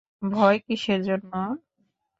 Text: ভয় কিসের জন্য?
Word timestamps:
ভয় 0.31 0.57
কিসের 0.65 0.99
জন্য? 1.07 1.31